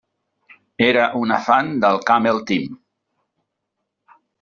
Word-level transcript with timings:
Era 0.85 1.03
una 1.19 1.37
fan 1.49 1.71
del 1.85 2.03
Camel 2.11 2.43
Team. 2.53 2.69